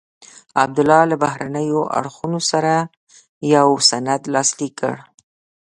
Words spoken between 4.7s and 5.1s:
کړ.